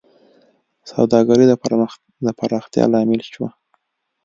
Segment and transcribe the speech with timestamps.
[0.91, 1.45] سوداګرۍ
[2.25, 3.49] د پراختیا لامل شوه.